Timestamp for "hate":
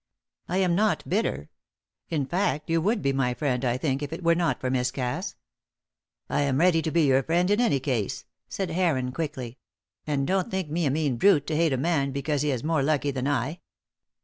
11.55-11.71